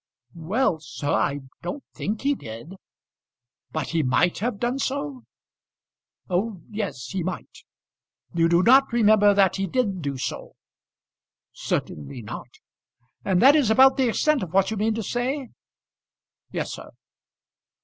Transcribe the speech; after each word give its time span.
"Well, 0.33 0.79
sir, 0.79 1.11
I 1.11 1.39
don't 1.61 1.83
think 1.93 2.23
he 2.23 2.33
did." 2.33 2.73
"But 3.71 3.89
he 3.89 4.01
might 4.01 4.39
have 4.39 4.57
done 4.57 4.79
so?" 4.79 5.25
"Oh, 6.27 6.63
yes; 6.71 7.09
he 7.09 7.21
might." 7.21 7.59
"You 8.33 8.49
do 8.49 8.63
not 8.63 8.91
remember 8.91 9.35
that 9.35 9.57
he 9.57 9.67
did 9.67 10.01
do 10.01 10.17
so?" 10.17 10.55
"Certainly 11.53 12.23
not." 12.23 12.49
"And 13.23 13.43
that 13.43 13.55
is 13.55 13.69
about 13.69 13.95
the 13.97 14.09
extent 14.09 14.41
of 14.41 14.53
what 14.53 14.71
you 14.71 14.77
mean 14.77 14.95
to 14.95 15.03
say?" 15.03 15.49
"Yes, 16.51 16.71
sir." 16.73 16.89